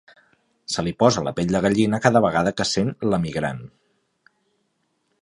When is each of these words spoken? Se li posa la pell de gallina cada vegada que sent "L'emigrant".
Se 0.75 0.85
li 0.87 0.93
posa 1.03 1.23
la 1.27 1.33
pell 1.41 1.53
de 1.57 1.61
gallina 1.67 2.01
cada 2.07 2.23
vegada 2.29 2.57
que 2.61 2.69
sent 2.73 2.93
"L'emigrant". 3.11 3.65